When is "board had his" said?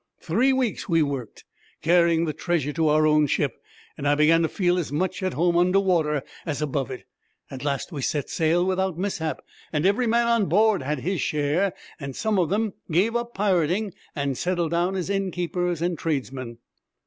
10.47-11.21